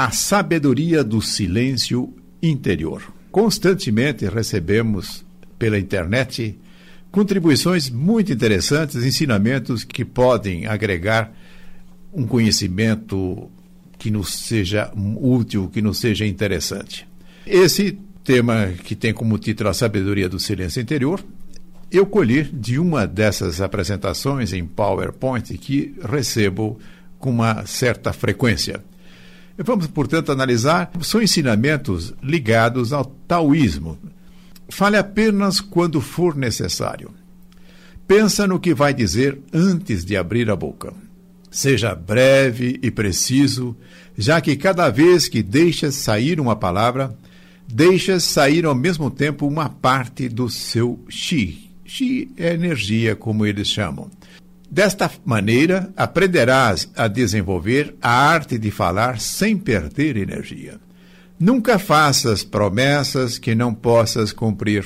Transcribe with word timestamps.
a 0.00 0.10
sabedoria 0.10 1.04
do 1.04 1.20
silêncio 1.20 2.10
interior. 2.42 3.02
Constantemente 3.30 4.24
recebemos 4.24 5.22
pela 5.58 5.78
internet 5.78 6.58
contribuições 7.10 7.90
muito 7.90 8.32
interessantes, 8.32 9.04
ensinamentos 9.04 9.84
que 9.84 10.02
podem 10.02 10.66
agregar 10.66 11.30
um 12.14 12.26
conhecimento 12.26 13.50
que 13.98 14.10
nos 14.10 14.32
seja 14.32 14.90
útil, 14.96 15.68
que 15.68 15.82
nos 15.82 15.98
seja 15.98 16.24
interessante. 16.24 17.06
Esse 17.46 17.98
tema 18.24 18.68
que 18.82 18.96
tem 18.96 19.12
como 19.12 19.36
título 19.36 19.68
A 19.68 19.74
Sabedoria 19.74 20.30
do 20.30 20.40
Silêncio 20.40 20.80
Interior, 20.80 21.22
eu 21.92 22.06
colhi 22.06 22.44
de 22.44 22.78
uma 22.78 23.06
dessas 23.06 23.60
apresentações 23.60 24.54
em 24.54 24.64
PowerPoint 24.64 25.58
que 25.58 25.94
recebo 26.02 26.78
com 27.18 27.28
uma 27.28 27.66
certa 27.66 28.14
frequência. 28.14 28.82
Vamos, 29.62 29.86
portanto, 29.86 30.32
analisar. 30.32 30.90
São 31.02 31.20
ensinamentos 31.20 32.14
ligados 32.22 32.92
ao 32.92 33.04
taoísmo. 33.04 33.98
Fale 34.68 34.96
apenas 34.96 35.60
quando 35.60 36.00
for 36.00 36.34
necessário. 36.34 37.10
Pensa 38.06 38.46
no 38.46 38.58
que 38.58 38.74
vai 38.74 38.94
dizer 38.94 39.38
antes 39.52 40.04
de 40.04 40.16
abrir 40.16 40.50
a 40.50 40.56
boca. 40.56 40.92
Seja 41.50 41.94
breve 41.94 42.78
e 42.82 42.90
preciso, 42.90 43.76
já 44.16 44.40
que 44.40 44.56
cada 44.56 44.88
vez 44.88 45.28
que 45.28 45.42
deixas 45.42 45.96
sair 45.96 46.40
uma 46.40 46.56
palavra, 46.56 47.16
deixas 47.68 48.22
sair 48.24 48.64
ao 48.64 48.74
mesmo 48.74 49.10
tempo 49.10 49.46
uma 49.46 49.68
parte 49.68 50.28
do 50.28 50.48
seu 50.48 50.98
chi. 51.08 51.70
Chi 51.84 52.30
é 52.36 52.54
energia, 52.54 53.16
como 53.16 53.44
eles 53.44 53.68
chamam. 53.68 54.10
Desta 54.70 55.10
maneira, 55.24 55.92
aprenderás 55.96 56.88
a 56.94 57.08
desenvolver 57.08 57.96
a 58.00 58.08
arte 58.08 58.56
de 58.56 58.70
falar 58.70 59.18
sem 59.18 59.58
perder 59.58 60.16
energia. 60.16 60.78
Nunca 61.38 61.76
faças 61.76 62.44
promessas 62.44 63.36
que 63.36 63.52
não 63.52 63.74
possas 63.74 64.32
cumprir. 64.32 64.84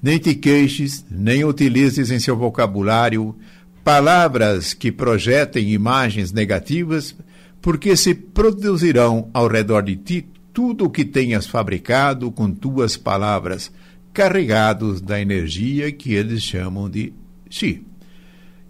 Nem 0.00 0.18
te 0.18 0.32
queixes, 0.34 1.04
nem 1.10 1.44
utilizes 1.44 2.12
em 2.12 2.20
seu 2.20 2.36
vocabulário 2.36 3.34
palavras 3.82 4.72
que 4.72 4.92
projetem 4.92 5.72
imagens 5.72 6.30
negativas, 6.30 7.16
porque 7.60 7.96
se 7.96 8.14
produzirão 8.14 9.28
ao 9.34 9.48
redor 9.48 9.82
de 9.82 9.96
ti 9.96 10.28
tudo 10.52 10.84
o 10.84 10.90
que 10.90 11.04
tenhas 11.04 11.46
fabricado 11.46 12.30
com 12.30 12.48
tuas 12.52 12.96
palavras, 12.96 13.72
carregados 14.12 15.00
da 15.00 15.20
energia 15.20 15.90
que 15.90 16.14
eles 16.14 16.42
chamam 16.42 16.88
de 16.88 17.12
chi. 17.50 17.84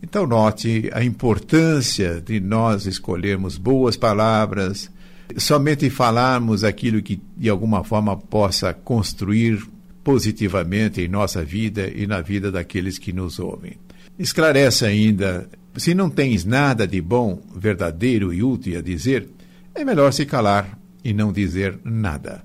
Então, 0.04 0.26
note 0.26 0.90
a 0.92 1.02
importância 1.02 2.20
de 2.20 2.38
nós 2.38 2.84
escolhermos 2.84 3.56
boas 3.56 3.96
palavras, 3.96 4.90
somente 5.38 5.88
falarmos 5.88 6.62
aquilo 6.62 7.00
que 7.00 7.22
de 7.34 7.48
alguma 7.48 7.82
forma 7.82 8.14
possa 8.14 8.74
construir 8.74 9.66
positivamente 10.04 11.00
em 11.00 11.08
nossa 11.08 11.42
vida 11.42 11.88
e 11.88 12.06
na 12.06 12.20
vida 12.20 12.52
daqueles 12.52 12.98
que 12.98 13.14
nos 13.14 13.38
ouvem. 13.38 13.78
Esclarece 14.18 14.84
ainda: 14.84 15.48
se 15.74 15.94
não 15.94 16.10
tens 16.10 16.44
nada 16.44 16.86
de 16.86 17.00
bom, 17.00 17.40
verdadeiro 17.56 18.30
e 18.30 18.42
útil 18.42 18.78
a 18.78 18.82
dizer, 18.82 19.26
é 19.74 19.86
melhor 19.86 20.12
se 20.12 20.26
calar 20.26 20.78
e 21.02 21.14
não 21.14 21.32
dizer 21.32 21.78
nada. 21.82 22.44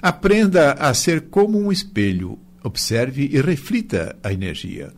Aprenda 0.00 0.74
a 0.74 0.94
ser 0.94 1.22
como 1.22 1.58
um 1.58 1.72
espelho, 1.72 2.38
observe 2.62 3.28
e 3.32 3.40
reflita 3.40 4.16
a 4.22 4.32
energia. 4.32 4.92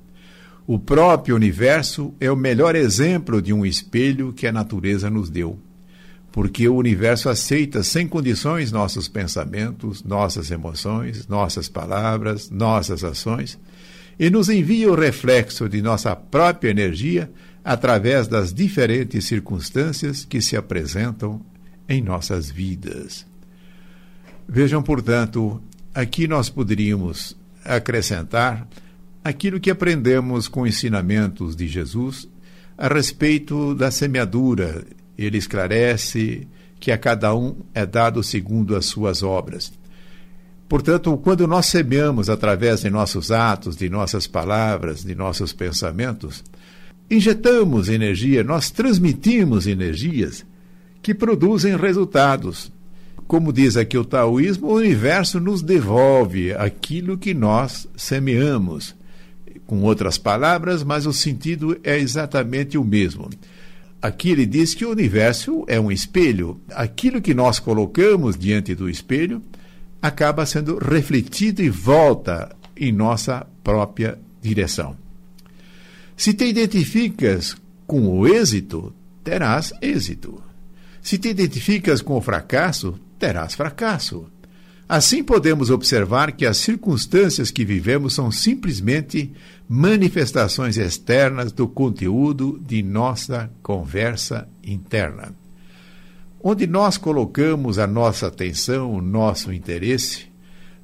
O 0.73 0.79
próprio 0.79 1.35
universo 1.35 2.15
é 2.21 2.31
o 2.31 2.37
melhor 2.37 2.77
exemplo 2.77 3.43
de 3.43 3.53
um 3.53 3.67
espelho 3.67 4.33
que 4.33 4.47
a 4.47 4.53
natureza 4.53 5.11
nos 5.11 5.29
deu. 5.29 5.59
Porque 6.31 6.69
o 6.69 6.77
universo 6.77 7.29
aceita 7.29 7.83
sem 7.83 8.07
condições 8.07 8.71
nossos 8.71 9.09
pensamentos, 9.09 10.05
nossas 10.05 10.49
emoções, 10.53 11.27
nossas 11.27 11.69
palavras, 11.69 12.51
nossas 12.51 13.03
ações 13.03 13.59
e 14.17 14.31
nos 14.31 14.49
envia 14.49 14.89
o 14.89 14.95
reflexo 14.95 15.69
de 15.69 15.83
nossa 15.83 16.15
própria 16.15 16.71
energia 16.71 17.29
através 17.65 18.29
das 18.29 18.55
diferentes 18.55 19.25
circunstâncias 19.25 20.25
que 20.25 20.41
se 20.41 20.57
apresentam 20.57 21.45
em 21.89 22.01
nossas 22.01 22.49
vidas. 22.49 23.27
Vejam, 24.49 24.85
portanto, 24.85 25.61
aqui 25.93 26.29
nós 26.29 26.49
poderíamos 26.49 27.37
acrescentar 27.65 28.69
aquilo 29.23 29.61
que 29.61 29.71
aprendemos 29.71 30.49
com 30.49 30.67
ensinamentos 30.67 31.55
de 31.55 31.69
Jesus 31.69 32.29
a 32.77 32.89
respeito 32.89 33.75
da 33.75 33.91
semeadura. 33.91 34.85
Ele 35.17 35.37
esclarece 35.37 36.49
que 36.79 36.91
a 36.91 36.97
cada 36.97 37.35
um 37.35 37.57
é 37.75 37.85
dado 37.85 38.23
segundo 38.23 38.75
as 38.75 38.87
suas 38.87 39.23
obras. 39.23 39.73
Portanto, 40.67 41.15
quando 41.19 41.47
nós 41.47 41.67
semeamos 41.67 42.31
através 42.31 42.83
de 42.83 42.91
nossos 42.91 43.31
atos, 43.31 43.77
de 43.77 43.91
nossas 43.91 44.27
palavras, 44.27 45.05
de 45.05 45.15
nossos 45.15 45.53
pensamentos, 45.53 46.43
injetamos 47.11 47.89
energia, 47.89 48.43
nós 48.45 48.71
transmitimos 48.71 49.67
energias 49.67 50.47
que 51.03 51.13
produzem 51.13 51.77
resultados. 51.77 52.73
Como 53.27 53.53
diz 53.53 53.77
aqui 53.77 53.99
o 53.99 54.05
taoísmo, 54.05 54.69
o 54.69 54.77
universo 54.77 55.41
nos 55.41 55.61
devolve 55.61 56.53
aquilo 56.55 57.19
que 57.19 57.35
nós 57.35 57.89
semeamos 57.97 58.95
com 59.71 59.83
outras 59.83 60.19
palavras, 60.19 60.83
mas 60.83 61.07
o 61.07 61.13
sentido 61.13 61.79
é 61.85 61.97
exatamente 61.97 62.77
o 62.77 62.83
mesmo. 62.83 63.31
Aqui 64.03 64.31
ele 64.31 64.45
diz 64.45 64.75
que 64.75 64.85
o 64.85 64.91
universo 64.91 65.65
é 65.69 65.79
um 65.79 65.93
espelho. 65.93 66.61
Aquilo 66.73 67.23
que 67.23 67.33
nós 67.33 67.61
colocamos 67.61 68.37
diante 68.37 68.75
do 68.75 68.91
espelho 68.91 69.41
acaba 70.03 70.45
sendo 70.45 70.77
refletido 70.77 71.63
e 71.63 71.71
volta 71.71 72.51
em 72.77 72.91
nossa 72.91 73.47
própria 73.63 74.19
direção. 74.43 74.97
Se 76.17 76.35
te 76.35 76.47
identificas 76.47 77.55
com 77.87 78.09
o 78.09 78.27
êxito, 78.27 78.93
terás 79.23 79.73
êxito. 79.81 80.43
Se 81.01 81.17
te 81.17 81.29
identificas 81.29 82.03
com 82.03 82.17
o 82.17 82.21
fracasso, 82.21 82.99
terás 83.21 83.55
fracasso. 83.55 84.27
Assim 84.91 85.23
podemos 85.23 85.71
observar 85.71 86.33
que 86.33 86.45
as 86.45 86.57
circunstâncias 86.57 87.53
que 87.53 87.65
vivemos 87.65 88.13
são 88.13 88.29
simplesmente 88.29 89.31
manifestações 89.69 90.77
externas 90.77 91.53
do 91.53 91.69
conteúdo 91.69 92.61
de 92.67 92.83
nossa 92.83 93.49
conversa 93.63 94.49
interna. 94.65 95.33
Onde 96.43 96.67
nós 96.67 96.97
colocamos 96.99 97.79
a 97.79 97.87
nossa 97.87 98.27
atenção, 98.27 98.93
o 98.93 99.01
nosso 99.01 99.53
interesse, 99.53 100.27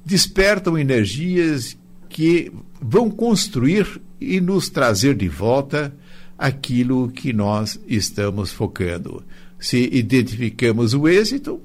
despertam 0.05 0.77
energias 0.77 1.77
que 2.07 2.49
vão 2.81 3.11
construir 3.11 4.01
e 4.21 4.39
nos 4.39 4.69
trazer 4.69 5.15
de 5.15 5.27
volta 5.27 5.93
aquilo 6.37 7.09
que 7.09 7.33
nós 7.33 7.77
estamos 7.85 8.53
focando. 8.53 9.21
Se 9.59 9.89
identificamos 9.91 10.93
o 10.93 11.09
êxito, 11.09 11.59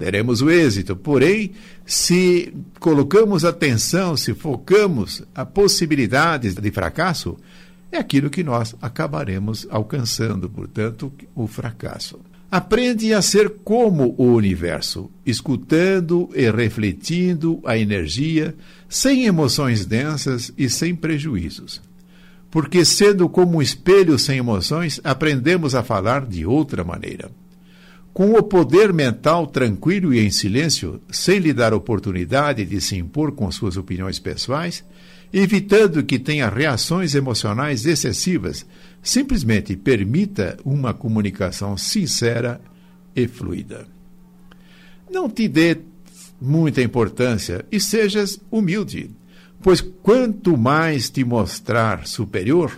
teremos 0.00 0.40
o 0.40 0.50
êxito. 0.50 0.96
Porém, 0.96 1.52
se 1.84 2.54
colocamos 2.80 3.44
atenção, 3.44 4.16
se 4.16 4.32
focamos 4.32 5.22
a 5.34 5.44
possibilidades 5.44 6.54
de 6.54 6.70
fracasso, 6.70 7.36
é 7.92 7.98
aquilo 7.98 8.30
que 8.30 8.42
nós 8.42 8.74
acabaremos 8.80 9.66
alcançando, 9.70 10.48
portanto, 10.48 11.12
o 11.34 11.46
fracasso. 11.46 12.18
Aprende 12.50 13.12
a 13.12 13.20
ser 13.20 13.50
como 13.62 14.14
o 14.16 14.32
universo, 14.32 15.10
escutando 15.24 16.30
e 16.34 16.50
refletindo 16.50 17.60
a 17.62 17.76
energia, 17.76 18.54
sem 18.88 19.26
emoções 19.26 19.84
densas 19.84 20.50
e 20.56 20.70
sem 20.70 20.96
prejuízos. 20.96 21.82
Porque, 22.50 22.86
sendo 22.86 23.28
como 23.28 23.58
um 23.58 23.62
espelho 23.62 24.18
sem 24.18 24.38
emoções, 24.38 24.98
aprendemos 25.04 25.74
a 25.74 25.82
falar 25.82 26.24
de 26.24 26.46
outra 26.46 26.82
maneira. 26.82 27.30
Com 28.20 28.32
o 28.34 28.42
poder 28.42 28.92
mental 28.92 29.46
tranquilo 29.46 30.12
e 30.12 30.20
em 30.20 30.30
silêncio, 30.30 31.00
sem 31.10 31.38
lhe 31.38 31.54
dar 31.54 31.72
oportunidade 31.72 32.66
de 32.66 32.78
se 32.78 32.94
impor 32.94 33.32
com 33.32 33.50
suas 33.50 33.78
opiniões 33.78 34.18
pessoais, 34.18 34.84
evitando 35.32 36.04
que 36.04 36.18
tenha 36.18 36.50
reações 36.50 37.14
emocionais 37.14 37.86
excessivas, 37.86 38.66
simplesmente 39.02 39.74
permita 39.74 40.58
uma 40.66 40.92
comunicação 40.92 41.78
sincera 41.78 42.60
e 43.16 43.26
fluida. 43.26 43.86
Não 45.10 45.26
te 45.26 45.48
dê 45.48 45.78
muita 46.38 46.82
importância 46.82 47.64
e 47.72 47.80
sejas 47.80 48.38
humilde, 48.50 49.12
pois 49.62 49.80
quanto 49.80 50.58
mais 50.58 51.08
te 51.08 51.24
mostrar 51.24 52.06
superior, 52.06 52.70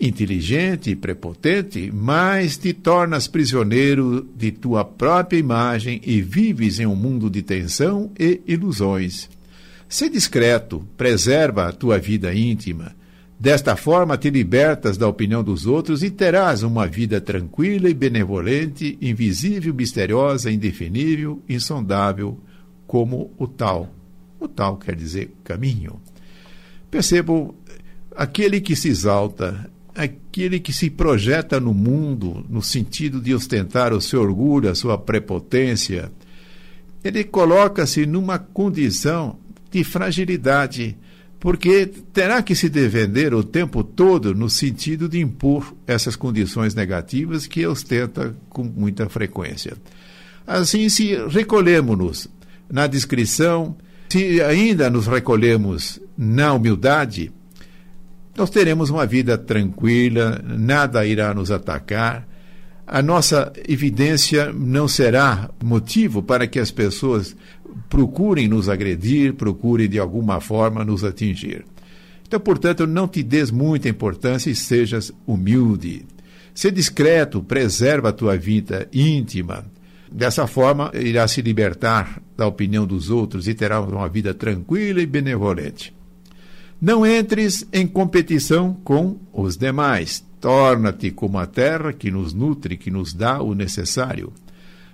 inteligente 0.00 0.90
e 0.90 0.96
prepotente, 0.96 1.90
mais 1.92 2.56
te 2.56 2.72
tornas 2.72 3.26
prisioneiro 3.26 4.28
de 4.36 4.52
tua 4.52 4.84
própria 4.84 5.38
imagem 5.38 6.00
e 6.04 6.20
vives 6.20 6.78
em 6.80 6.86
um 6.86 6.96
mundo 6.96 7.30
de 7.30 7.42
tensão 7.42 8.10
e 8.18 8.40
ilusões. 8.46 9.28
Se 9.88 10.08
discreto, 10.08 10.86
preserva 10.96 11.68
a 11.68 11.72
tua 11.72 11.98
vida 11.98 12.34
íntima, 12.34 12.94
Desta 13.38 13.76
forma, 13.76 14.16
te 14.16 14.30
libertas 14.30 14.96
da 14.96 15.06
opinião 15.06 15.44
dos 15.44 15.66
outros 15.66 16.02
e 16.02 16.10
terás 16.10 16.62
uma 16.62 16.86
vida 16.86 17.20
tranquila 17.20 17.88
e 17.88 17.92
benevolente, 17.92 18.96
invisível, 19.00 19.74
misteriosa, 19.74 20.50
indefinível, 20.50 21.42
insondável, 21.46 22.40
como 22.86 23.30
o 23.36 23.46
tal. 23.46 23.92
O 24.40 24.48
tal 24.48 24.78
quer 24.78 24.96
dizer 24.96 25.30
caminho. 25.44 26.00
Percebam, 26.90 27.54
aquele 28.16 28.58
que 28.58 28.74
se 28.74 28.88
exalta, 28.88 29.70
aquele 29.96 30.60
que 30.60 30.72
se 30.72 30.90
projeta 30.90 31.58
no 31.58 31.72
mundo 31.72 32.44
no 32.48 32.62
sentido 32.62 33.20
de 33.20 33.34
ostentar 33.34 33.92
o 33.92 34.00
seu 34.00 34.20
orgulho, 34.20 34.70
a 34.70 34.74
sua 34.74 34.98
prepotência, 34.98 36.12
ele 37.02 37.24
coloca-se 37.24 38.04
numa 38.04 38.38
condição 38.38 39.38
de 39.70 39.82
fragilidade 39.82 40.96
porque 41.38 41.86
terá 42.12 42.42
que 42.42 42.54
se 42.54 42.68
defender 42.68 43.32
o 43.34 43.44
tempo 43.44 43.84
todo 43.84 44.34
no 44.34 44.48
sentido 44.48 45.08
de 45.08 45.20
impor 45.20 45.74
essas 45.86 46.16
condições 46.16 46.74
negativas 46.74 47.46
que 47.46 47.66
ostenta 47.66 48.34
com 48.48 48.64
muita 48.64 49.08
frequência. 49.08 49.76
Assim, 50.46 50.88
se 50.88 51.14
recolhemos-nos 51.28 52.28
na 52.70 52.86
descrição, 52.86 53.76
se 54.08 54.40
ainda 54.42 54.88
nos 54.88 55.06
recolhemos 55.06 56.00
na 56.16 56.52
humildade, 56.52 57.30
nós 58.36 58.50
teremos 58.50 58.90
uma 58.90 59.06
vida 59.06 59.38
tranquila, 59.38 60.42
nada 60.44 61.06
irá 61.06 61.32
nos 61.32 61.50
atacar. 61.50 62.28
A 62.86 63.02
nossa 63.02 63.52
evidência 63.66 64.52
não 64.52 64.86
será 64.86 65.50
motivo 65.62 66.22
para 66.22 66.46
que 66.46 66.58
as 66.58 66.70
pessoas 66.70 67.34
procurem 67.88 68.46
nos 68.46 68.68
agredir, 68.68 69.34
procurem 69.34 69.88
de 69.88 69.98
alguma 69.98 70.40
forma 70.40 70.84
nos 70.84 71.02
atingir. 71.02 71.64
Então, 72.26 72.38
portanto, 72.38 72.86
não 72.86 73.08
te 73.08 73.22
des 73.22 73.50
muita 73.50 73.88
importância 73.88 74.50
e 74.50 74.54
sejas 74.54 75.10
humilde. 75.26 76.04
Ser 76.54 76.72
discreto, 76.72 77.42
preserva 77.42 78.10
a 78.10 78.12
tua 78.12 78.36
vida 78.36 78.88
íntima. 78.92 79.64
Dessa 80.12 80.46
forma, 80.46 80.90
irá 80.94 81.26
se 81.26 81.40
libertar 81.40 82.20
da 82.36 82.46
opinião 82.46 82.86
dos 82.86 83.10
outros 83.10 83.48
e 83.48 83.54
terá 83.54 83.80
uma 83.80 84.08
vida 84.08 84.34
tranquila 84.34 85.00
e 85.00 85.06
benevolente. 85.06 85.95
Não 86.80 87.06
entres 87.06 87.66
em 87.72 87.86
competição 87.86 88.74
com 88.84 89.16
os 89.32 89.56
demais. 89.56 90.24
Torna-te 90.40 91.10
como 91.10 91.38
a 91.38 91.46
terra 91.46 91.92
que 91.92 92.10
nos 92.10 92.34
nutre, 92.34 92.76
que 92.76 92.90
nos 92.90 93.14
dá 93.14 93.40
o 93.40 93.54
necessário. 93.54 94.32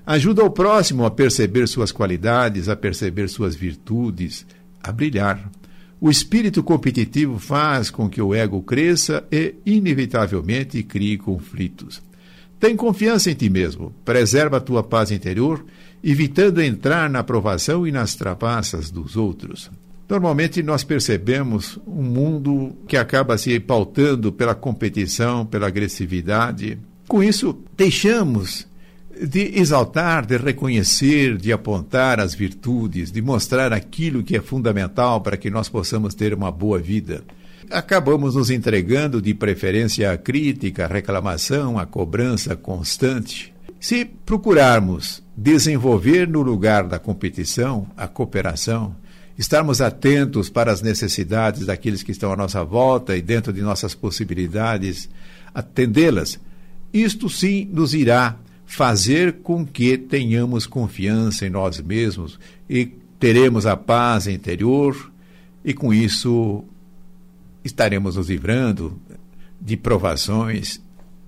Ajuda 0.06 0.44
o 0.44 0.50
próximo 0.50 1.04
a 1.04 1.10
perceber 1.10 1.66
suas 1.66 1.90
qualidades, 1.90 2.68
a 2.68 2.76
perceber 2.76 3.28
suas 3.28 3.54
virtudes, 3.54 4.46
a 4.82 4.92
brilhar. 4.92 5.50
O 6.00 6.10
espírito 6.10 6.62
competitivo 6.62 7.38
faz 7.38 7.90
com 7.90 8.08
que 8.08 8.20
o 8.20 8.34
ego 8.34 8.62
cresça 8.62 9.24
e, 9.30 9.54
inevitavelmente, 9.66 10.82
crie 10.82 11.16
conflitos. 11.16 12.02
Tem 12.58 12.76
confiança 12.76 13.30
em 13.30 13.34
ti 13.34 13.50
mesmo, 13.50 13.92
preserva 14.04 14.58
a 14.58 14.60
tua 14.60 14.84
paz 14.84 15.10
interior, 15.10 15.64
evitando 16.02 16.62
entrar 16.62 17.10
na 17.10 17.20
aprovação 17.20 17.86
e 17.86 17.92
nas 17.92 18.14
trapaças 18.14 18.90
dos 18.90 19.16
outros. 19.16 19.70
Normalmente 20.12 20.62
nós 20.62 20.84
percebemos 20.84 21.78
um 21.86 22.02
mundo 22.02 22.76
que 22.86 22.98
acaba 22.98 23.38
se 23.38 23.58
pautando 23.58 24.30
pela 24.30 24.54
competição, 24.54 25.46
pela 25.46 25.68
agressividade. 25.68 26.78
Com 27.08 27.22
isso, 27.22 27.58
deixamos 27.74 28.68
de 29.18 29.58
exaltar, 29.58 30.26
de 30.26 30.36
reconhecer, 30.36 31.38
de 31.38 31.50
apontar 31.50 32.20
as 32.20 32.34
virtudes, 32.34 33.10
de 33.10 33.22
mostrar 33.22 33.72
aquilo 33.72 34.22
que 34.22 34.36
é 34.36 34.42
fundamental 34.42 35.22
para 35.22 35.38
que 35.38 35.48
nós 35.48 35.70
possamos 35.70 36.14
ter 36.14 36.34
uma 36.34 36.52
boa 36.52 36.78
vida. 36.78 37.24
Acabamos 37.70 38.34
nos 38.34 38.50
entregando 38.50 39.22
de 39.22 39.32
preferência 39.32 40.12
à 40.12 40.18
crítica, 40.18 40.84
à 40.84 40.88
reclamação, 40.88 41.78
à 41.78 41.86
cobrança 41.86 42.54
constante. 42.54 43.54
Se 43.80 44.04
procurarmos 44.04 45.22
desenvolver 45.34 46.28
no 46.28 46.42
lugar 46.42 46.86
da 46.86 46.98
competição 46.98 47.86
a 47.96 48.06
cooperação, 48.06 48.94
estarmos 49.38 49.80
atentos 49.80 50.50
para 50.50 50.72
as 50.72 50.82
necessidades 50.82 51.66
daqueles 51.66 52.02
que 52.02 52.12
estão 52.12 52.32
à 52.32 52.36
nossa 52.36 52.64
volta 52.64 53.16
e 53.16 53.22
dentro 53.22 53.52
de 53.52 53.62
nossas 53.62 53.94
possibilidades, 53.94 55.08
atendê-las, 55.54 56.38
isto 56.92 57.28
sim 57.28 57.68
nos 57.72 57.94
irá 57.94 58.36
fazer 58.66 59.34
com 59.42 59.66
que 59.66 59.98
tenhamos 59.98 60.66
confiança 60.66 61.46
em 61.46 61.50
nós 61.50 61.80
mesmos 61.80 62.38
e 62.68 62.86
teremos 63.18 63.66
a 63.66 63.76
paz 63.76 64.26
interior 64.26 65.12
e 65.64 65.72
com 65.72 65.92
isso 65.92 66.64
estaremos 67.64 68.16
nos 68.16 68.28
livrando 68.28 68.98
de 69.60 69.76
provações 69.76 70.80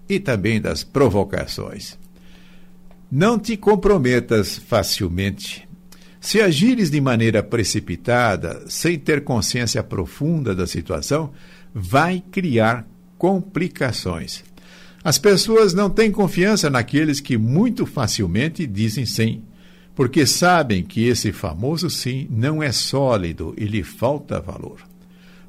e 0.08 0.18
também 0.18 0.60
das 0.60 0.82
provocações. 0.82 1.98
Não 3.10 3.38
te 3.38 3.56
comprometas 3.56 4.58
facilmente. 4.58 5.68
Se 6.24 6.40
agires 6.40 6.90
de 6.90 7.02
maneira 7.02 7.42
precipitada, 7.42 8.64
sem 8.66 8.98
ter 8.98 9.24
consciência 9.24 9.82
profunda 9.82 10.54
da 10.54 10.66
situação, 10.66 11.32
vai 11.74 12.24
criar 12.30 12.88
complicações. 13.18 14.42
As 15.04 15.18
pessoas 15.18 15.74
não 15.74 15.90
têm 15.90 16.10
confiança 16.10 16.70
naqueles 16.70 17.20
que 17.20 17.36
muito 17.36 17.84
facilmente 17.84 18.66
dizem 18.66 19.04
sim, 19.04 19.42
porque 19.94 20.24
sabem 20.24 20.82
que 20.82 21.06
esse 21.06 21.30
famoso 21.30 21.90
sim 21.90 22.26
não 22.30 22.62
é 22.62 22.72
sólido 22.72 23.54
e 23.58 23.66
lhe 23.66 23.82
falta 23.82 24.40
valor. 24.40 24.78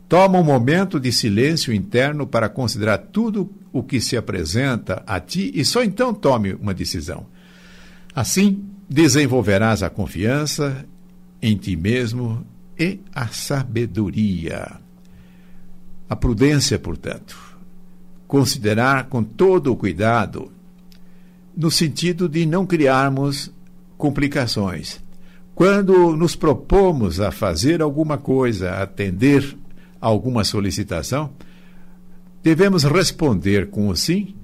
Toma 0.10 0.39
um 0.39 0.44
momento 0.44 1.00
de 1.00 1.10
silêncio 1.10 1.74
interno 1.74 2.28
para 2.28 2.50
considerar 2.50 2.98
tudo 2.98 3.50
o 3.71 3.81
que 3.81 4.01
se 4.01 4.18
apresenta 4.18 5.01
a 5.07 5.21
ti 5.21 5.54
e 5.56 5.63
só 5.63 5.81
então 5.81 6.13
tome 6.13 6.54
uma 6.54 6.74
decisão. 6.74 7.28
Assim, 8.13 8.62
desenvolverás 8.89 9.83
a 9.83 9.89
confiança 9.89 10.85
em 11.41 11.57
ti 11.57 11.75
mesmo 11.75 12.45
e 12.77 12.99
a 13.13 13.27
sabedoria. 13.27 14.79
A 16.09 16.15
prudência, 16.15 16.77
portanto 16.77 17.55
considerar 18.27 19.05
com 19.05 19.23
todo 19.23 19.71
o 19.71 19.75
cuidado, 19.75 20.51
no 21.55 21.71
sentido 21.71 22.27
de 22.27 22.45
não 22.45 22.65
criarmos 22.65 23.51
complicações. 23.97 24.99
Quando 25.53 26.15
nos 26.15 26.35
propomos 26.35 27.21
a 27.21 27.31
fazer 27.31 27.81
alguma 27.81 28.17
coisa, 28.17 28.71
atender 28.71 29.57
alguma 30.01 30.43
solicitação, 30.43 31.29
devemos 32.43 32.83
responder 32.83 33.69
com 33.69 33.87
o 33.87 33.95
sim 33.95 34.35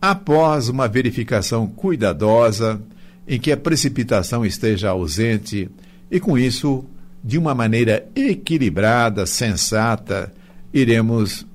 após 0.00 0.68
uma 0.68 0.86
verificação 0.86 1.66
cuidadosa 1.66 2.82
em 3.26 3.38
que 3.38 3.52
a 3.52 3.56
precipitação 3.56 4.44
esteja 4.44 4.90
ausente 4.90 5.70
e, 6.10 6.18
com 6.18 6.36
isso, 6.36 6.84
de 7.22 7.38
uma 7.38 7.54
maneira 7.54 8.06
equilibrada, 8.14 9.26
sensata, 9.26 10.32
iremos 10.72 11.46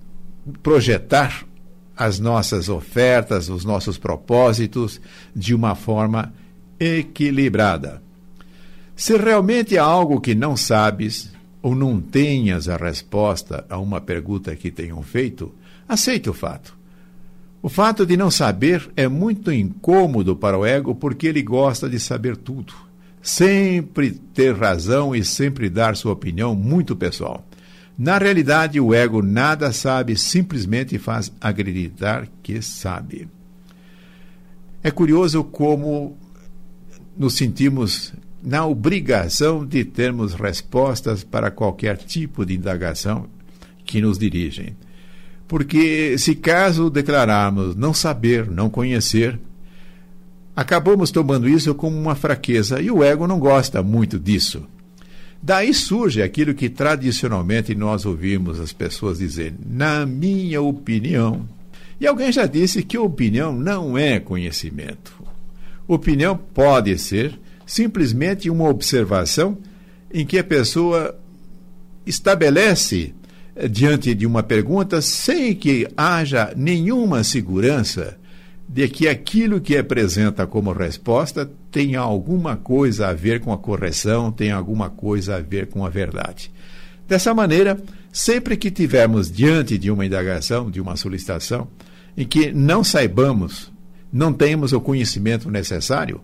projetar 0.63 1.45
as 1.95 2.19
nossas 2.19 2.69
ofertas, 2.69 3.49
os 3.49 3.65
nossos 3.65 3.97
propósitos 3.97 5.01
de 5.35 5.53
uma 5.53 5.75
forma 5.75 6.31
equilibrada. 6.79 8.01
Se 8.95 9.17
realmente 9.17 9.77
há 9.77 9.83
algo 9.83 10.21
que 10.21 10.35
não 10.35 10.55
sabes 10.55 11.31
ou 11.61 11.75
não 11.75 11.99
tenhas 11.99 12.69
a 12.69 12.77
resposta 12.77 13.65
a 13.69 13.77
uma 13.77 13.99
pergunta 13.99 14.55
que 14.55 14.71
tenham 14.71 15.01
feito, 15.01 15.53
aceite 15.87 16.29
o 16.29 16.33
fato. 16.33 16.76
O 17.61 17.69
fato 17.69 18.05
de 18.05 18.15
não 18.15 18.29
saber 18.29 18.89
é 18.95 19.07
muito 19.07 19.51
incômodo 19.51 20.35
para 20.35 20.57
o 20.57 20.65
ego 20.65 20.93
porque 20.93 21.27
ele 21.27 21.41
gosta 21.41 21.89
de 21.89 21.99
saber 21.99 22.37
tudo, 22.37 22.73
sempre 23.21 24.11
ter 24.11 24.55
razão 24.55 25.15
e 25.15 25.23
sempre 25.23 25.69
dar 25.69 25.95
sua 25.95 26.13
opinião 26.13 26.55
muito 26.55 26.95
pessoal. 26.95 27.45
Na 27.97 28.19
realidade, 28.19 28.79
o 28.79 28.93
ego 28.93 29.23
nada 29.23 29.73
sabe, 29.73 30.15
simplesmente 30.15 30.99
faz 30.99 31.31
acreditar 31.41 32.27
que 32.43 32.61
sabe. 32.61 33.27
É 34.83 34.91
curioso 34.91 35.43
como 35.43 36.15
nos 37.17 37.33
sentimos 37.33 38.13
na 38.43 38.67
obrigação 38.67 39.65
de 39.65 39.83
termos 39.83 40.35
respostas 40.35 41.23
para 41.23 41.49
qualquer 41.49 41.97
tipo 41.97 42.45
de 42.45 42.53
indagação 42.53 43.25
que 43.83 43.99
nos 43.99 44.19
dirigem. 44.19 44.75
Porque, 45.47 46.17
se 46.17 46.35
caso 46.35 46.89
declararmos 46.89 47.75
não 47.75 47.93
saber, 47.93 48.49
não 48.49 48.69
conhecer, 48.69 49.39
acabamos 50.55 51.11
tomando 51.11 51.47
isso 51.47 51.73
como 51.73 51.97
uma 51.97 52.15
fraqueza 52.15 52.81
e 52.81 52.91
o 52.91 53.03
ego 53.03 53.27
não 53.27 53.39
gosta 53.39 53.81
muito 53.81 54.19
disso. 54.19 54.63
Daí 55.41 55.73
surge 55.73 56.21
aquilo 56.21 56.53
que 56.53 56.69
tradicionalmente 56.69 57.73
nós 57.75 58.05
ouvimos 58.05 58.59
as 58.59 58.73
pessoas 58.73 59.19
dizerem, 59.19 59.57
na 59.65 60.05
minha 60.05 60.61
opinião. 60.61 61.47
E 61.99 62.07
alguém 62.07 62.31
já 62.31 62.45
disse 62.45 62.83
que 62.83 62.97
opinião 62.97 63.53
não 63.53 63.97
é 63.97 64.19
conhecimento. 64.19 65.13
Opinião 65.87 66.35
pode 66.35 66.97
ser 66.97 67.39
simplesmente 67.65 68.49
uma 68.49 68.67
observação 68.67 69.57
em 70.11 70.25
que 70.25 70.37
a 70.37 70.43
pessoa 70.43 71.17
estabelece 72.05 73.13
diante 73.69 74.13
de 74.13 74.25
uma 74.25 74.43
pergunta 74.43 75.01
sem 75.01 75.55
que 75.55 75.87
haja 75.95 76.53
nenhuma 76.55 77.23
segurança 77.23 78.17
de 78.67 78.87
que 78.89 79.07
aquilo 79.07 79.61
que 79.61 79.77
apresenta 79.77 80.45
como 80.45 80.73
resposta 80.73 81.49
tem 81.71 81.95
alguma 81.95 82.57
coisa 82.57 83.07
a 83.07 83.13
ver 83.13 83.39
com 83.39 83.53
a 83.53 83.57
correção, 83.57 84.31
tem 84.31 84.51
alguma 84.51 84.89
coisa 84.89 85.37
a 85.37 85.39
ver 85.39 85.67
com 85.67 85.85
a 85.85 85.89
verdade. 85.89 86.51
Dessa 87.07 87.33
maneira, 87.33 87.81
sempre 88.11 88.57
que 88.57 88.69
tivermos 88.69 89.31
diante 89.31 89.77
de 89.77 89.89
uma 89.89 90.05
indagação, 90.05 90.69
de 90.69 90.81
uma 90.81 90.97
solicitação, 90.97 91.69
em 92.17 92.25
que 92.27 92.51
não 92.51 92.83
saibamos, 92.83 93.71
não 94.11 94.33
temos 94.33 94.73
o 94.73 94.81
conhecimento 94.81 95.49
necessário, 95.49 96.19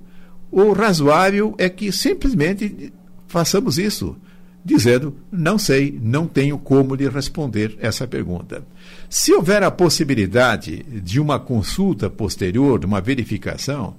o 0.51 0.73
razoável 0.73 1.55
é 1.57 1.69
que 1.69 1.91
simplesmente 1.91 2.93
façamos 3.27 3.77
isso 3.79 4.17
dizendo: 4.63 5.15
não 5.31 5.57
sei, 5.57 5.99
não 6.01 6.27
tenho 6.27 6.57
como 6.57 6.95
lhe 6.95 7.07
responder 7.09 7.77
essa 7.79 8.07
pergunta. 8.07 8.63
Se 9.09 9.33
houver 9.33 9.63
a 9.63 9.71
possibilidade 9.71 10.83
de 10.83 11.19
uma 11.19 11.39
consulta 11.39 12.09
posterior, 12.09 12.79
de 12.79 12.85
uma 12.85 13.01
verificação, 13.01 13.95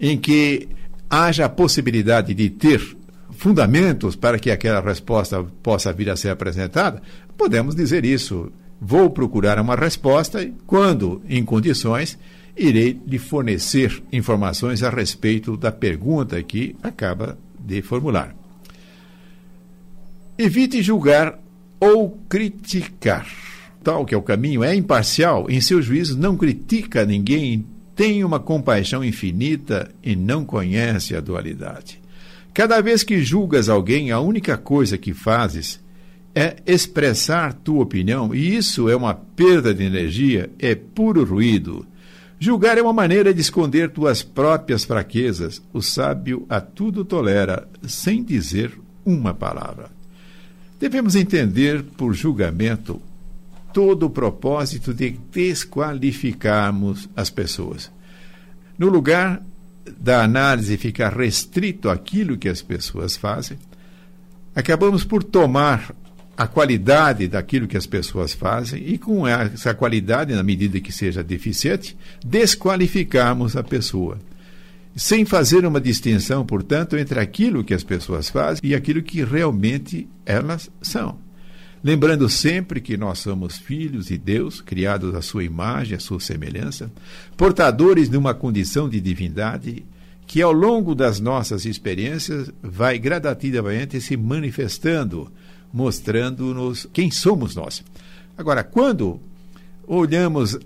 em 0.00 0.18
que 0.18 0.68
haja 1.08 1.46
a 1.46 1.48
possibilidade 1.48 2.34
de 2.34 2.50
ter 2.50 2.96
fundamentos 3.30 4.14
para 4.16 4.38
que 4.38 4.50
aquela 4.50 4.80
resposta 4.80 5.42
possa 5.62 5.92
vir 5.92 6.10
a 6.10 6.16
ser 6.16 6.30
apresentada, 6.30 7.02
podemos 7.36 7.74
dizer 7.74 8.04
isso. 8.04 8.52
Vou 8.80 9.08
procurar 9.08 9.58
uma 9.58 9.76
resposta 9.76 10.42
e, 10.42 10.52
quando 10.66 11.22
em 11.26 11.42
condições, 11.44 12.18
irei 12.56 13.00
lhe 13.06 13.18
fornecer 13.18 14.02
informações 14.12 14.82
a 14.82 14.90
respeito 14.90 15.56
da 15.56 15.72
pergunta 15.72 16.42
que 16.42 16.76
acaba 16.82 17.38
de 17.58 17.80
formular. 17.80 18.43
Evite 20.36 20.82
julgar 20.82 21.38
ou 21.78 22.18
criticar. 22.28 23.26
Tal 23.84 24.04
que 24.04 24.14
é 24.14 24.18
o 24.18 24.22
caminho, 24.22 24.64
é 24.64 24.74
imparcial, 24.74 25.46
em 25.48 25.60
seu 25.60 25.80
juízo 25.80 26.18
não 26.18 26.36
critica 26.36 27.04
ninguém, 27.04 27.64
tem 27.94 28.24
uma 28.24 28.40
compaixão 28.40 29.04
infinita 29.04 29.90
e 30.02 30.16
não 30.16 30.44
conhece 30.44 31.14
a 31.14 31.20
dualidade. 31.20 32.00
Cada 32.52 32.80
vez 32.80 33.04
que 33.04 33.22
julgas 33.22 33.68
alguém, 33.68 34.10
a 34.10 34.18
única 34.18 34.56
coisa 34.56 34.98
que 34.98 35.14
fazes 35.14 35.80
é 36.34 36.56
expressar 36.66 37.52
tua 37.52 37.82
opinião, 37.82 38.34
e 38.34 38.56
isso 38.56 38.88
é 38.88 38.96
uma 38.96 39.14
perda 39.14 39.72
de 39.72 39.84
energia, 39.84 40.50
é 40.58 40.74
puro 40.74 41.24
ruído. 41.24 41.86
Julgar 42.40 42.76
é 42.76 42.82
uma 42.82 42.92
maneira 42.92 43.32
de 43.32 43.40
esconder 43.40 43.90
tuas 43.90 44.22
próprias 44.22 44.84
fraquezas. 44.84 45.62
O 45.72 45.80
sábio 45.80 46.44
a 46.48 46.60
tudo 46.60 47.04
tolera, 47.04 47.68
sem 47.86 48.24
dizer 48.24 48.72
uma 49.04 49.32
palavra. 49.32 49.90
Devemos 50.78 51.14
entender 51.14 51.82
por 51.82 52.14
julgamento 52.14 53.00
todo 53.72 54.06
o 54.06 54.10
propósito 54.10 54.94
de 54.94 55.10
desqualificarmos 55.10 57.08
as 57.16 57.30
pessoas. 57.30 57.90
No 58.78 58.88
lugar 58.88 59.42
da 59.98 60.22
análise 60.22 60.76
ficar 60.76 61.16
restrito 61.16 61.90
àquilo 61.90 62.38
que 62.38 62.48
as 62.48 62.62
pessoas 62.62 63.16
fazem, 63.16 63.58
acabamos 64.54 65.04
por 65.04 65.22
tomar 65.22 65.94
a 66.36 66.46
qualidade 66.46 67.28
daquilo 67.28 67.68
que 67.68 67.76
as 67.76 67.86
pessoas 67.86 68.32
fazem 68.32 68.82
e, 68.86 68.98
com 68.98 69.26
essa 69.26 69.74
qualidade, 69.74 70.34
na 70.34 70.42
medida 70.42 70.80
que 70.80 70.90
seja 70.90 71.22
deficiente, 71.22 71.96
desqualificarmos 72.24 73.56
a 73.56 73.62
pessoa 73.62 74.18
sem 74.96 75.24
fazer 75.24 75.66
uma 75.66 75.80
distinção, 75.80 76.44
portanto, 76.46 76.96
entre 76.96 77.18
aquilo 77.18 77.64
que 77.64 77.74
as 77.74 77.82
pessoas 77.82 78.28
fazem 78.28 78.60
e 78.62 78.74
aquilo 78.74 79.02
que 79.02 79.24
realmente 79.24 80.08
elas 80.24 80.70
são. 80.80 81.18
Lembrando 81.82 82.30
sempre 82.30 82.80
que 82.80 82.96
nós 82.96 83.18
somos 83.18 83.58
filhos 83.58 84.06
de 84.06 84.16
Deus, 84.16 84.60
criados 84.60 85.14
à 85.14 85.20
sua 85.20 85.44
imagem, 85.44 85.96
à 85.96 86.00
sua 86.00 86.18
semelhança, 86.18 86.90
portadores 87.36 88.08
de 88.08 88.16
uma 88.16 88.32
condição 88.32 88.88
de 88.88 89.00
divindade 89.00 89.84
que, 90.26 90.40
ao 90.40 90.52
longo 90.52 90.94
das 90.94 91.20
nossas 91.20 91.66
experiências, 91.66 92.50
vai 92.62 92.98
gradativamente 92.98 94.00
se 94.00 94.16
manifestando, 94.16 95.30
mostrando-nos 95.70 96.88
quem 96.90 97.10
somos 97.10 97.54
nós. 97.54 97.84
Agora, 98.38 98.64
quando 98.64 99.20
olhamos 99.86 100.58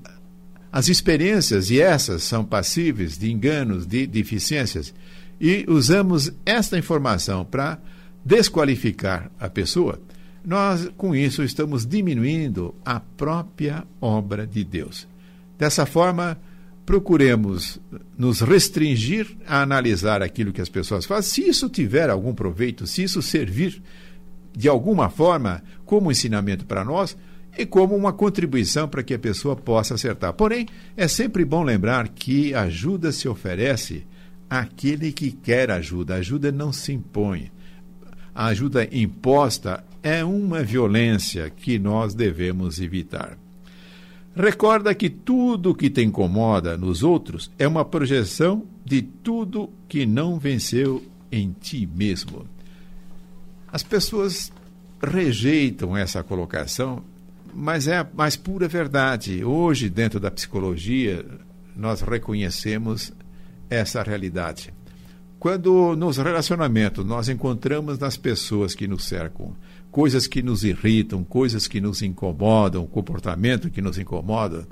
as 0.70 0.88
experiências, 0.88 1.70
e 1.70 1.80
essas 1.80 2.22
são 2.22 2.44
passíveis 2.44 3.16
de 3.16 3.30
enganos, 3.30 3.86
de 3.86 4.06
deficiências, 4.06 4.94
e 5.40 5.64
usamos 5.68 6.32
esta 6.44 6.76
informação 6.76 7.44
para 7.44 7.78
desqualificar 8.24 9.30
a 9.38 9.48
pessoa, 9.48 10.00
nós 10.44 10.90
com 10.96 11.14
isso 11.14 11.42
estamos 11.42 11.86
diminuindo 11.86 12.74
a 12.84 13.00
própria 13.00 13.84
obra 14.00 14.46
de 14.46 14.64
Deus. 14.64 15.06
Dessa 15.58 15.86
forma, 15.86 16.38
procuremos 16.86 17.78
nos 18.16 18.40
restringir 18.40 19.26
a 19.46 19.60
analisar 19.60 20.22
aquilo 20.22 20.52
que 20.52 20.60
as 20.60 20.68
pessoas 20.68 21.04
fazem, 21.04 21.30
se 21.30 21.50
isso 21.50 21.68
tiver 21.68 22.08
algum 22.08 22.32
proveito, 22.32 22.86
se 22.86 23.02
isso 23.02 23.20
servir 23.20 23.82
de 24.56 24.68
alguma 24.68 25.10
forma 25.10 25.62
como 25.84 26.10
ensinamento 26.10 26.64
para 26.64 26.84
nós, 26.84 27.16
e 27.58 27.66
como 27.66 27.96
uma 27.96 28.12
contribuição 28.12 28.88
para 28.88 29.02
que 29.02 29.12
a 29.12 29.18
pessoa 29.18 29.56
possa 29.56 29.94
acertar. 29.94 30.32
Porém, 30.32 30.66
é 30.96 31.08
sempre 31.08 31.44
bom 31.44 31.64
lembrar 31.64 32.08
que 32.08 32.54
ajuda 32.54 33.10
se 33.10 33.28
oferece 33.28 34.06
àquele 34.48 35.10
que 35.10 35.32
quer 35.32 35.70
ajuda. 35.72 36.14
A 36.14 36.18
ajuda 36.18 36.52
não 36.52 36.72
se 36.72 36.92
impõe. 36.92 37.50
A 38.32 38.46
ajuda 38.46 38.88
imposta 38.92 39.84
é 40.00 40.24
uma 40.24 40.62
violência 40.62 41.50
que 41.50 41.80
nós 41.80 42.14
devemos 42.14 42.80
evitar. 42.80 43.36
Recorda 44.36 44.94
que 44.94 45.10
tudo 45.10 45.74
que 45.74 45.90
te 45.90 46.00
incomoda 46.00 46.76
nos 46.76 47.02
outros 47.02 47.50
é 47.58 47.66
uma 47.66 47.84
projeção 47.84 48.64
de 48.84 49.02
tudo 49.02 49.68
que 49.88 50.06
não 50.06 50.38
venceu 50.38 51.04
em 51.32 51.50
ti 51.60 51.88
mesmo. 51.92 52.46
As 53.72 53.82
pessoas 53.82 54.52
rejeitam 55.02 55.96
essa 55.96 56.22
colocação 56.22 57.02
mas 57.54 57.88
é 57.88 57.98
a 57.98 58.06
mais 58.14 58.36
pura 58.36 58.68
verdade. 58.68 59.44
Hoje, 59.44 59.88
dentro 59.88 60.18
da 60.20 60.30
psicologia, 60.30 61.24
nós 61.76 62.00
reconhecemos 62.00 63.12
essa 63.70 64.02
realidade. 64.02 64.72
Quando 65.38 65.94
nos 65.94 66.16
relacionamentos 66.16 67.04
nós 67.04 67.28
encontramos 67.28 67.98
nas 67.98 68.16
pessoas 68.16 68.74
que 68.74 68.88
nos 68.88 69.04
cercam 69.04 69.54
coisas 69.90 70.26
que 70.26 70.42
nos 70.42 70.64
irritam, 70.64 71.24
coisas 71.24 71.66
que 71.66 71.80
nos 71.80 72.02
incomodam, 72.02 72.86
comportamento 72.86 73.70
que 73.70 73.80
nos 73.80 73.98
incomoda, 73.98 74.66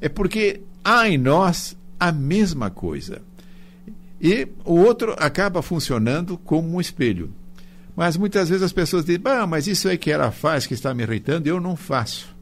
é 0.00 0.08
porque 0.08 0.62
há 0.82 1.08
em 1.08 1.18
nós 1.18 1.76
a 1.98 2.10
mesma 2.12 2.70
coisa. 2.70 3.22
E 4.20 4.48
o 4.64 4.74
outro 4.74 5.14
acaba 5.18 5.62
funcionando 5.62 6.38
como 6.38 6.74
um 6.74 6.80
espelho. 6.80 7.32
Mas 7.96 8.16
muitas 8.16 8.50
vezes 8.50 8.62
as 8.62 8.72
pessoas 8.72 9.06
dizem, 9.06 9.22
ah, 9.24 9.46
mas 9.46 9.66
isso 9.66 9.88
é 9.88 9.96
que 9.96 10.10
ela 10.10 10.30
faz 10.30 10.66
que 10.66 10.74
está 10.74 10.92
me 10.92 11.02
irritando, 11.02 11.48
eu 11.48 11.58
não 11.58 11.74
faço. 11.74 12.36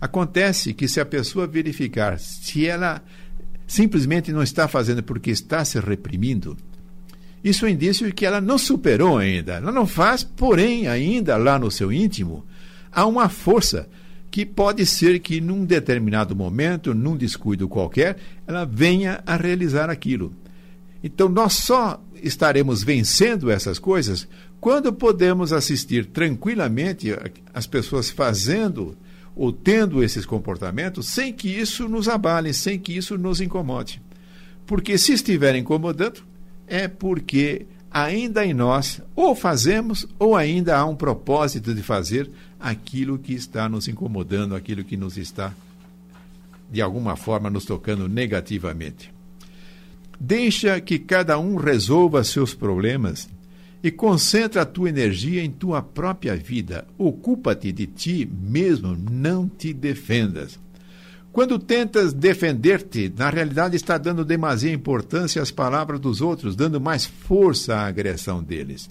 Acontece 0.00 0.72
que 0.72 0.88
se 0.88 0.98
a 0.98 1.04
pessoa 1.04 1.46
verificar 1.46 2.18
se 2.18 2.66
ela 2.66 3.02
simplesmente 3.66 4.32
não 4.32 4.42
está 4.42 4.66
fazendo 4.66 5.02
porque 5.02 5.30
está 5.30 5.62
se 5.64 5.78
reprimindo, 5.78 6.56
isso 7.44 7.66
é 7.66 7.70
indício 7.70 8.06
de 8.06 8.12
que 8.12 8.24
ela 8.24 8.40
não 8.40 8.56
superou 8.56 9.18
ainda. 9.18 9.54
Ela 9.54 9.70
não 9.70 9.86
faz, 9.86 10.24
porém, 10.24 10.88
ainda 10.88 11.36
lá 11.36 11.58
no 11.58 11.70
seu 11.70 11.92
íntimo, 11.92 12.44
há 12.90 13.06
uma 13.06 13.28
força 13.28 13.86
que 14.30 14.46
pode 14.46 14.86
ser 14.86 15.18
que 15.18 15.40
num 15.40 15.64
determinado 15.64 16.34
momento, 16.34 16.94
num 16.94 17.16
descuido 17.16 17.68
qualquer, 17.68 18.16
ela 18.46 18.64
venha 18.64 19.22
a 19.26 19.36
realizar 19.36 19.90
aquilo. 19.90 20.32
Então 21.02 21.28
nós 21.28 21.54
só 21.54 22.02
estaremos 22.22 22.82
vencendo 22.82 23.50
essas 23.50 23.78
coisas 23.78 24.28
quando 24.60 24.92
podemos 24.92 25.52
assistir 25.52 26.06
tranquilamente 26.06 27.08
as 27.54 27.66
pessoas 27.66 28.10
fazendo 28.10 28.96
ou 29.34 29.52
tendo 29.52 30.02
esses 30.02 30.26
comportamentos 30.26 31.06
sem 31.06 31.32
que 31.32 31.48
isso 31.48 31.88
nos 31.88 32.08
abale, 32.08 32.52
sem 32.52 32.78
que 32.78 32.94
isso 32.94 33.16
nos 33.16 33.40
incomode. 33.40 34.02
Porque 34.66 34.98
se 34.98 35.12
estiver 35.12 35.54
incomodando, 35.54 36.22
é 36.66 36.86
porque 36.86 37.66
ainda 37.90 38.44
em 38.44 38.52
nós 38.52 39.00
ou 39.16 39.34
fazemos 39.34 40.06
ou 40.18 40.36
ainda 40.36 40.76
há 40.76 40.84
um 40.84 40.94
propósito 40.94 41.74
de 41.74 41.82
fazer 41.82 42.30
aquilo 42.58 43.18
que 43.18 43.32
está 43.32 43.68
nos 43.68 43.88
incomodando, 43.88 44.54
aquilo 44.54 44.84
que 44.84 44.96
nos 44.96 45.16
está 45.16 45.54
de 46.70 46.80
alguma 46.80 47.16
forma 47.16 47.50
nos 47.50 47.64
tocando 47.64 48.08
negativamente. 48.08 49.12
Deixa 50.20 50.78
que 50.80 50.98
cada 50.98 51.38
um 51.38 51.56
resolva 51.56 52.22
seus 52.22 52.54
problemas 52.54 53.28
e 53.82 53.90
concentra 53.90 54.62
a 54.62 54.66
tua 54.66 54.88
energia 54.88 55.42
em 55.42 55.50
tua 55.50 55.80
própria 55.80 56.36
vida. 56.36 56.86
Ocupa-te 56.98 57.72
de 57.72 57.86
ti 57.86 58.30
mesmo, 58.30 58.96
não 59.10 59.48
te 59.48 59.72
defendas. 59.72 60.58
Quando 61.32 61.58
tentas 61.58 62.12
defender-te, 62.12 63.12
na 63.16 63.30
realidade 63.30 63.76
está 63.76 63.96
dando 63.96 64.24
demasiada 64.24 64.74
importância 64.74 65.40
às 65.40 65.50
palavras 65.50 66.00
dos 66.00 66.20
outros, 66.20 66.56
dando 66.56 66.80
mais 66.80 67.06
força 67.06 67.76
à 67.76 67.86
agressão 67.86 68.42
deles. 68.42 68.90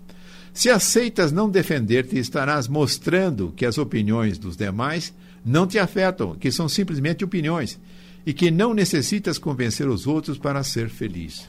Se 0.54 0.70
aceitas 0.70 1.32
não 1.32 1.50
defender-te, 1.50 2.18
estarás 2.18 2.68
mostrando 2.68 3.54
que 3.56 3.66
as 3.66 3.78
opiniões 3.78 4.38
dos 4.38 4.56
demais 4.56 5.14
não 5.46 5.68
te 5.68 5.78
afetam, 5.78 6.36
que 6.36 6.52
são 6.52 6.68
simplesmente 6.68 7.24
opiniões 7.24 7.80
e 8.26 8.34
que 8.34 8.50
não 8.50 8.74
necessitas 8.74 9.38
convencer 9.38 9.88
os 9.88 10.08
outros 10.08 10.38
para 10.38 10.64
ser 10.64 10.90
feliz. 10.90 11.48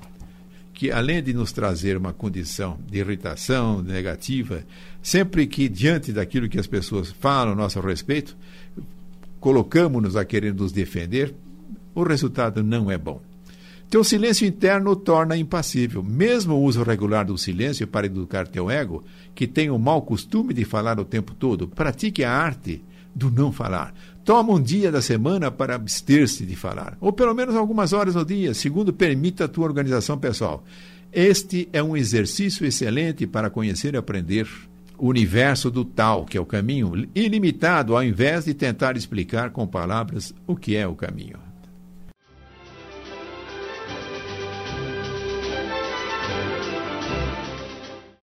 Que 0.81 0.91
além 0.91 1.23
de 1.23 1.35
nos 1.35 1.53
trazer 1.53 1.95
uma 1.95 2.15
condição 2.15 2.79
de 2.91 3.01
irritação 3.01 3.83
negativa, 3.83 4.65
sempre 5.03 5.47
que 5.47 5.69
diante 5.69 6.11
daquilo 6.11 6.49
que 6.49 6.59
as 6.59 6.67
pessoas 6.67 7.13
falam 7.13 7.53
a 7.53 7.55
nosso 7.55 7.79
respeito, 7.81 8.35
colocamos-nos 9.39 10.17
a 10.17 10.25
querer 10.25 10.55
nos 10.55 10.73
defender, 10.73 11.35
o 11.95 12.03
resultado 12.03 12.65
não 12.65 12.91
é 12.91 12.97
bom. 12.97 13.21
Teu 13.91 14.03
silêncio 14.03 14.47
interno 14.47 14.97
torna 14.97 15.37
impassível. 15.37 16.03
Mesmo 16.03 16.55
o 16.55 16.63
uso 16.63 16.83
regular 16.83 17.27
do 17.27 17.37
silêncio 17.37 17.87
para 17.87 18.07
educar 18.07 18.49
teu 18.49 18.71
ego, 18.71 19.05
que 19.35 19.47
tem 19.47 19.69
o 19.69 19.79
mau 19.79 20.01
costume 20.01 20.55
de 20.55 20.65
falar 20.65 20.99
o 20.99 21.05
tempo 21.05 21.35
todo, 21.35 21.69
pratique 21.69 22.25
a 22.25 22.33
arte 22.33 22.83
do 23.15 23.31
não 23.31 23.53
falar. 23.53 23.93
Toma 24.31 24.53
um 24.53 24.63
dia 24.63 24.93
da 24.93 25.03
semana 25.03 25.51
para 25.51 25.75
abster-se 25.75 26.47
de 26.47 26.55
falar, 26.55 26.97
ou 27.01 27.13
pelo 27.13 27.35
menos 27.35 27.57
algumas 27.57 27.93
horas 27.93 28.15
no 28.15 28.25
dia, 28.25 28.55
segundo 28.55 28.93
permita 28.93 29.47
a 29.47 29.49
tua 29.49 29.65
organização 29.65 30.17
pessoal. 30.17 30.63
Este 31.13 31.69
é 31.73 31.83
um 31.83 31.97
exercício 31.97 32.65
excelente 32.65 33.27
para 33.27 33.51
conhecer 33.51 33.95
e 33.95 33.97
aprender 33.97 34.47
o 34.97 35.09
universo 35.09 35.69
do 35.69 35.85
tal, 35.85 36.25
que 36.25 36.39
é 36.39 36.41
o 36.41 36.47
caminho 36.47 37.09
ilimitado, 37.13 37.97
ao 37.97 38.05
invés 38.05 38.45
de 38.45 38.55
tentar 38.55 38.97
explicar 38.97 39.51
com 39.51 39.67
palavras 39.67 40.33
o 40.47 40.55
que 40.55 40.77
é 40.77 40.87
o 40.87 40.95
caminho. 40.95 41.50